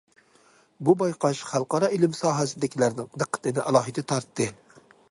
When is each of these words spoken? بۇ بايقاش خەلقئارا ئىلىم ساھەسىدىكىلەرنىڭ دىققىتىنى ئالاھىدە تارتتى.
بۇ 0.87 0.95
بايقاش 1.01 1.43
خەلقئارا 1.51 1.91
ئىلىم 1.97 2.17
ساھەسىدىكىلەرنىڭ 2.23 3.13
دىققىتىنى 3.25 3.65
ئالاھىدە 3.69 4.11
تارتتى. 4.15 4.53